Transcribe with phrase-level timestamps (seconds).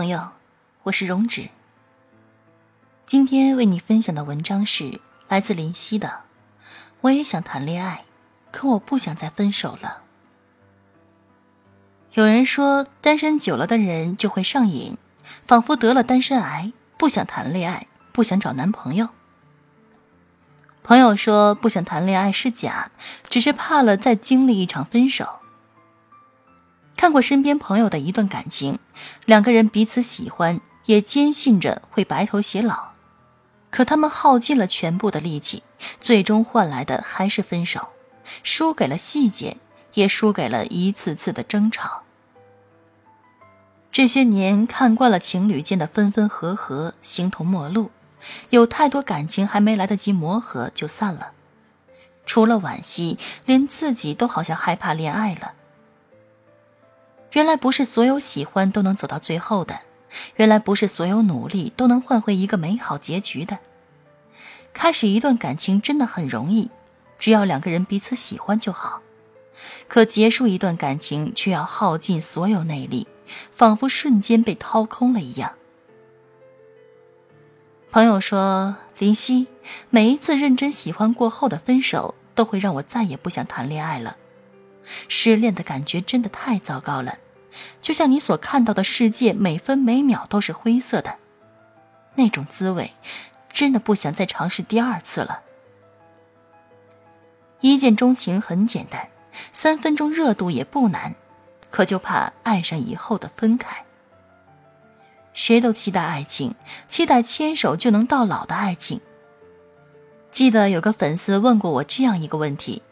[0.00, 0.30] 朋友，
[0.84, 1.50] 我是荣止。
[3.04, 6.22] 今天为你分享的文章是来自林夕的。
[7.02, 8.04] 我也想谈恋爱，
[8.50, 10.04] 可我不想再分手了。
[12.14, 14.96] 有人说，单身久了的人就会上瘾，
[15.44, 19.10] 仿佛得了单身癌，不想谈恋爱，不想找男朋友。
[20.82, 22.90] 朋友说，不想谈恋爱是假，
[23.28, 25.39] 只是怕了再经历一场分手。
[27.00, 28.78] 看过身边朋友的一段感情，
[29.24, 32.90] 两个人彼此喜欢，也坚信着会白头偕老，
[33.70, 35.62] 可他们耗尽了全部的力气，
[35.98, 37.88] 最终换来的还是分手，
[38.42, 39.56] 输给了细节，
[39.94, 42.02] 也输给了一次次的争吵。
[43.90, 47.90] 这些年看惯了情侣间的分分合合，形同陌路，
[48.50, 51.32] 有太多感情还没来得及磨合就散了，
[52.26, 55.54] 除了惋惜，连自己都好像害怕恋爱了。
[57.32, 59.80] 原来不是所有喜欢都能走到最后的，
[60.36, 63.58] 原来不是所有努力都能换回一个美好结局的。
[64.72, 66.70] 开始一段感情真的很容易，
[67.18, 69.02] 只要两个人彼此喜欢就好。
[69.88, 73.06] 可结束一段感情却要耗尽所有内力，
[73.52, 75.52] 仿佛瞬间被掏空了一样。
[77.90, 79.48] 朋友说：“林夕，
[79.90, 84.16] 每一次认真喜欢过后的分手，都会让我再也不想谈恋爱了。”
[85.08, 87.18] 失恋的感觉真的太糟糕了，
[87.80, 91.16] 就像你所看到的世界，每分每秒都是灰色的，
[92.14, 92.92] 那种滋味，
[93.52, 95.42] 真的不想再尝试第二次了。
[97.60, 99.08] 一见钟情很简单，
[99.52, 101.14] 三分钟热度也不难，
[101.70, 103.84] 可就怕爱上以后的分开。
[105.32, 106.54] 谁都期待爱情，
[106.88, 109.00] 期待牵手就能到老的爱情。
[110.30, 112.82] 记得有个粉丝问过我这样一个问题。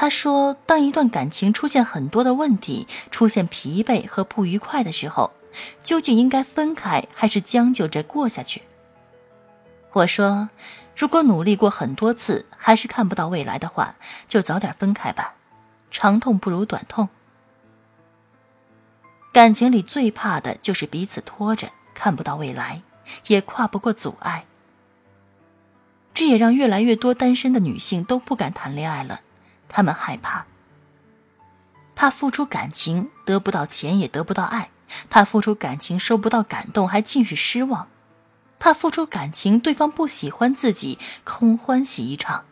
[0.00, 5.32] 他说：“当一段感情出现很多的问题，出现疲惫和不愉快的时候，
[5.82, 8.62] 究竟应该分开还是将就着过下去？”
[9.94, 10.50] 我说
[10.94, 13.96] ：“如果努力过很多次还是看不到未来的话，
[14.28, 15.34] 就早点分开吧，
[15.90, 17.08] 长痛不如短痛。
[19.32, 22.82] 感情里最怕的就是彼此拖着，看不到未来，
[23.26, 24.46] 也跨不过阻碍。
[26.14, 29.22] 这也让越来越多单身的女性都不敢谈恋爱了。”
[29.68, 30.46] 他们害怕，
[31.94, 34.70] 怕付出感情得不到钱也得不到爱，
[35.10, 37.88] 怕付出感情收不到感动还尽是失望，
[38.58, 42.44] 怕付出感情对方不喜欢自己空欢喜一场。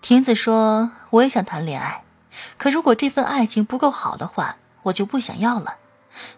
[0.00, 2.04] 婷子说：“我也想谈恋爱，
[2.58, 5.76] 可如果这份爱情不够好的话，我就不想要了。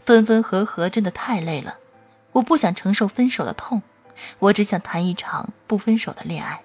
[0.04, 1.78] 分分合合真的太累了，
[2.32, 3.82] 我不想承受分手的痛，
[4.38, 6.62] 我只想谈一场不分手的恋爱。”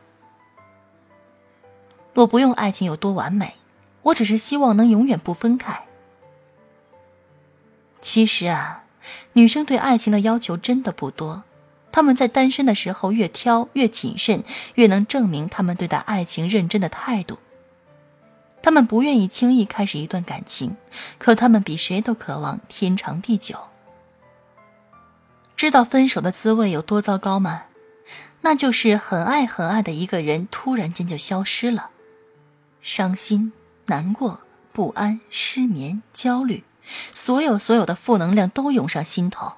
[2.20, 3.56] 我不用爱情有多完美，
[4.04, 5.84] 我只是希望能永远不分开。
[8.02, 8.84] 其实啊，
[9.34, 11.44] 女生对爱情的要求真的不多，
[11.94, 14.44] 她们在单身的时候越挑越谨慎，
[14.76, 17.40] 越能证明她们对待爱情认真的态度。
[18.62, 20.76] 她们不愿意轻易开始一段感情，
[21.18, 23.58] 可她们比谁都渴望天长地久。
[25.56, 27.64] 知道分手的滋味有多糟糕吗？
[28.42, 31.92] 那就是很爱很爱的一个人突然间就消失了。
[32.82, 33.52] 伤心、
[33.88, 34.42] 难过、
[34.72, 36.64] 不安、失眠、焦虑，
[37.14, 39.54] 所有所有的负能量都涌上心头，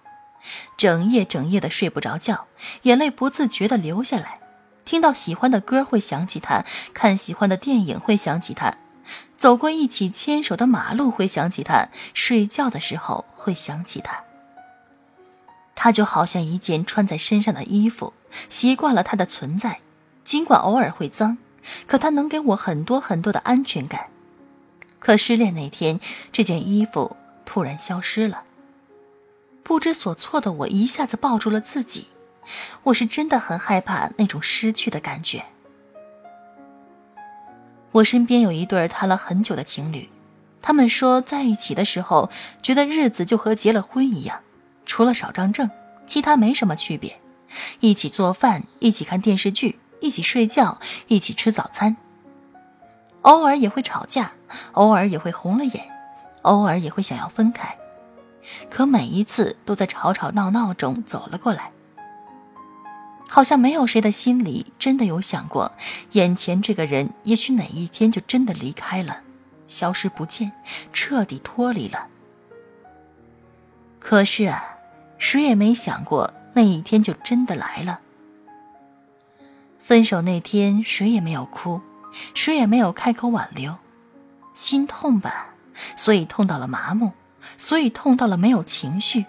[0.75, 2.47] 整夜整夜的睡不着觉，
[2.83, 4.39] 眼泪不自觉的流下来。
[4.83, 8.75] 听到喜欢的歌会想起他，看喜欢的电影会想起他，
[9.37, 14.23] 走过一起牵手的马路会想起他，睡觉的时候会想起他。
[15.75, 18.13] 他就好像一件穿在身上的衣服，
[18.49, 19.79] 习惯了他的存在，
[20.23, 21.37] 尽管偶尔会脏。
[21.87, 24.07] 可他能给我很多很多的安全感，
[24.99, 25.99] 可失恋那天，
[26.31, 28.43] 这件衣服突然消失了。
[29.63, 32.07] 不知所措的我一下子抱住了自己，
[32.83, 35.45] 我是真的很害怕那种失去的感觉。
[37.93, 40.09] 我身边有一对谈了很久的情侣，
[40.61, 42.29] 他们说在一起的时候，
[42.61, 44.39] 觉得日子就和结了婚一样，
[44.85, 45.69] 除了少张证，
[46.07, 47.19] 其他没什么区别，
[47.81, 49.77] 一起做饭，一起看电视剧。
[50.01, 51.95] 一起睡觉，一起吃早餐。
[53.21, 54.31] 偶尔也会吵架，
[54.73, 55.85] 偶尔也会红了眼，
[56.41, 57.77] 偶尔也会想要分开，
[58.69, 61.71] 可每一次都在吵吵闹闹中走了过来。
[63.29, 65.71] 好像没有谁的心里真的有想过，
[66.11, 69.21] 眼前这个人也许哪一天就真的离开了，
[69.67, 70.51] 消失不见，
[70.91, 72.07] 彻底脱离了。
[73.99, 74.77] 可是啊，
[75.19, 78.01] 谁也没想过那一天就真的来了。
[79.91, 81.81] 分手那天，谁也没有哭，
[82.33, 83.75] 谁也没有开口挽留，
[84.53, 85.47] 心痛吧，
[85.97, 87.11] 所以痛到了麻木，
[87.57, 89.25] 所以痛到了没有情绪。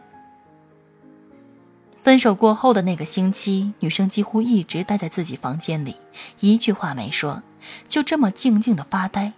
[2.05, 5.97] 分手过后的那个星期，女生几乎一直待在自己房间里，
[6.39, 7.43] 一句话没说，
[7.89, 9.33] 就这么静静的发呆。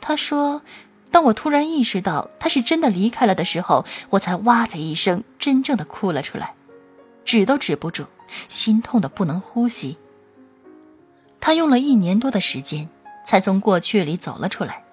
[0.00, 0.62] 她说
[1.10, 6.54] ：“当我突然意识到他是真的离开了的时候，我才哇的一声，真正的哭了出来，
[7.24, 8.06] 止都止不住，
[8.48, 9.98] 心痛的不能呼吸。”
[11.42, 12.88] 他用了一年多的时间，
[13.26, 14.84] 才从过去里走了出来。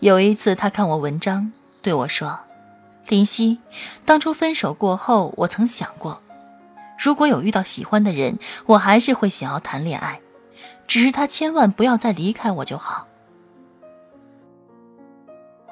[0.00, 1.50] 有一次，他看我文章，
[1.80, 2.40] 对我说。
[3.08, 3.58] 林夕，
[4.04, 6.22] 当初分手过后，我曾想过，
[6.98, 10.20] 如果有遇到喜欢的人，我还是会想要谈恋爱，
[10.86, 13.06] 只是他千万不要再离开我就好。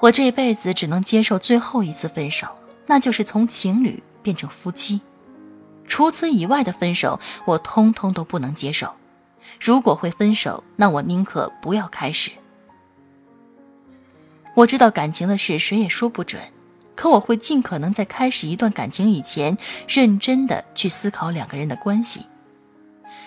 [0.00, 2.46] 我这辈子只能接受最后一次分手，
[2.86, 5.02] 那就是从情侣变成夫妻，
[5.86, 8.94] 除此以外的分手，我通通都不能接受。
[9.60, 12.30] 如果会分手，那我宁可不要开始。
[14.54, 16.40] 我知道感情的事，谁也说不准。
[16.94, 22.24] 可我会尽可能在开始一段感情以前，认真的去思考两个人的关系。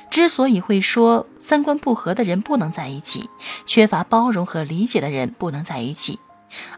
[0.09, 3.29] 之所以会说三观不合的人不能在一起，
[3.67, 6.19] 缺乏包容和理解的人不能在一起，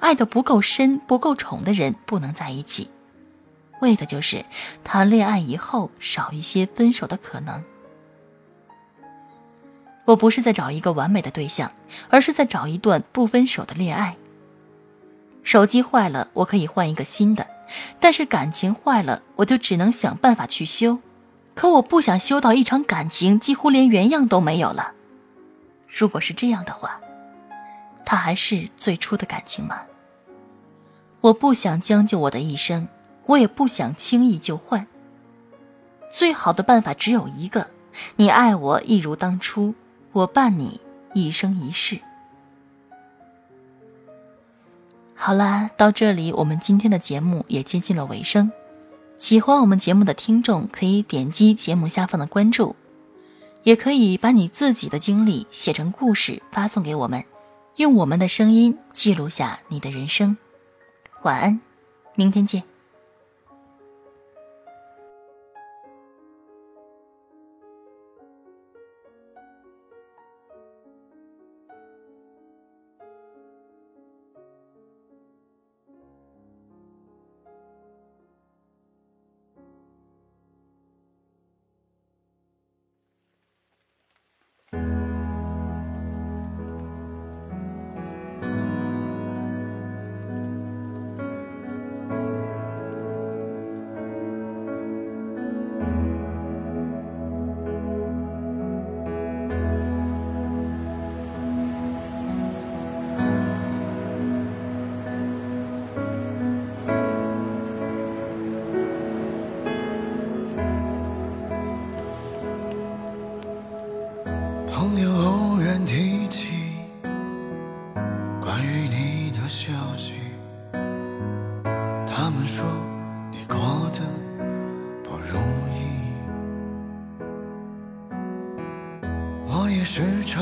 [0.01, 2.89] 爱的不够深、不够宠的人不能在一起，
[3.79, 4.43] 为的就是
[4.83, 7.63] 谈恋爱以后少一些分手的可能。
[10.05, 11.71] 我不是在找一个完美的对象，
[12.09, 14.17] 而是在找一段不分手的恋爱。
[15.43, 17.47] 手机坏了，我可以换一个新的，
[17.99, 20.99] 但是感情坏了，我就只能想办法去修。
[21.53, 24.93] 可我不想修到一场感情几乎连原样都没有了。
[25.87, 26.99] 如果是这样的话，
[28.05, 29.81] 它还是最初的感情吗？
[31.21, 32.87] 我不想将就我的一生，
[33.27, 34.87] 我也不想轻易就换。
[36.09, 37.67] 最好的办法只有一个：
[38.15, 39.75] 你爱我一如当初，
[40.13, 40.81] 我伴你
[41.13, 41.99] 一生一世。
[45.15, 48.51] 好啦，到这里我们今天的节目也接近了尾声。
[49.17, 52.75] 喜欢我们节目的听众可以点击节目下方的关注，
[53.63, 57.23] 也可以把你自己的经历写成故事发送给我们，
[57.75, 60.35] 用我们的声音记录下你的人生。
[61.21, 61.61] 晚安，
[62.15, 62.70] 明天见。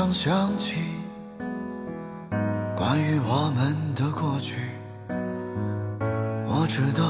[0.00, 0.80] 常想起
[2.74, 4.56] 关于我们的过去，
[6.46, 7.04] 我知道，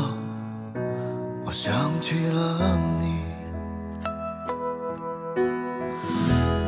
[1.45, 3.21] 我想起了你。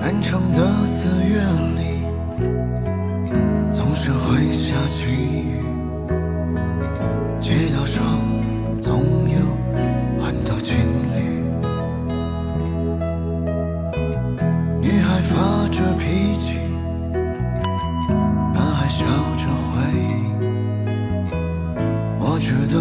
[0.00, 1.42] 南城的四月
[1.74, 2.06] 里，
[3.72, 5.60] 总是会下起雨，
[22.42, 22.76] 知道，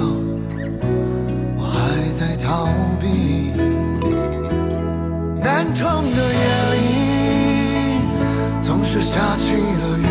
[1.55, 2.67] 我还在逃
[2.99, 3.51] 避。
[5.39, 6.41] 南城的夜
[6.73, 6.75] 里，
[8.59, 10.05] 总是下起了雨。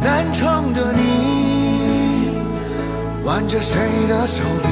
[0.00, 2.32] 南城的你，
[3.24, 4.68] 挽着谁的手臂？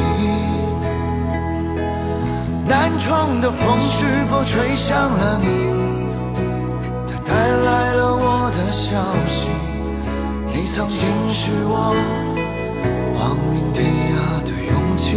[2.69, 5.47] 南城的风是否吹向了你？
[7.07, 8.91] 它带来了我的消
[9.29, 9.47] 息。
[10.61, 11.97] 你曾经是我
[13.17, 15.17] 亡命天涯的勇气。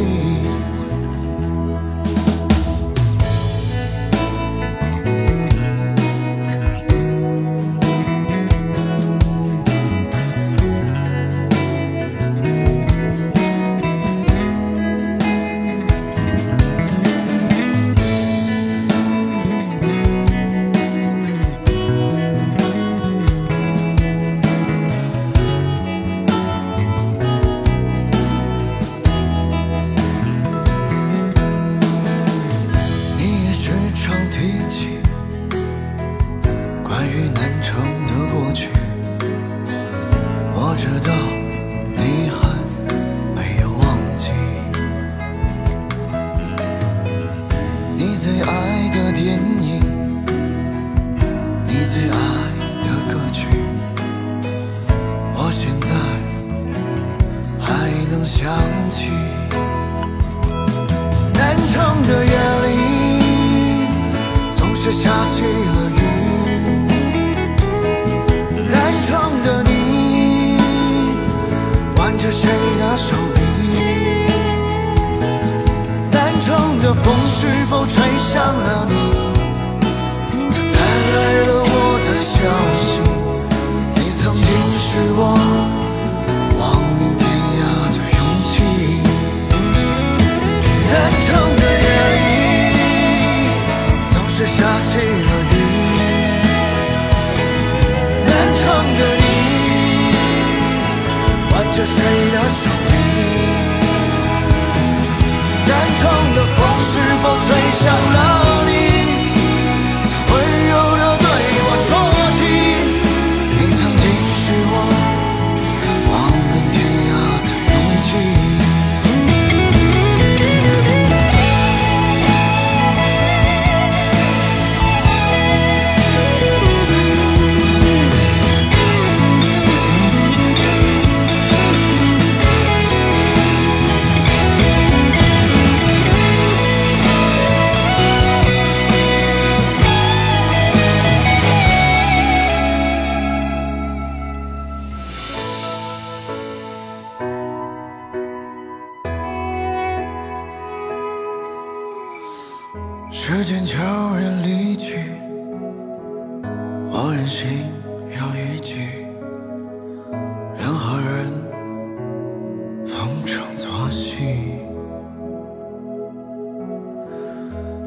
[102.63, 102.92] show.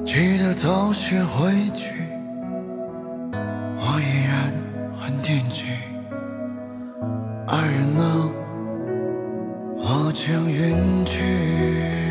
[0.06, 1.92] 记得早些回去
[3.76, 4.52] 我依然
[4.94, 5.64] 很惦记。
[7.48, 8.30] 爱人呢
[9.76, 12.05] 我将远去。